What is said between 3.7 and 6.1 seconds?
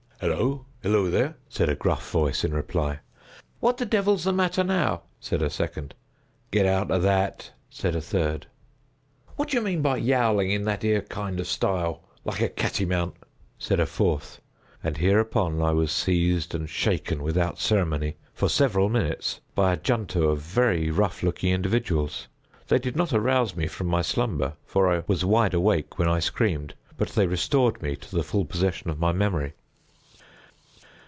the devil's the matter now!" said a second.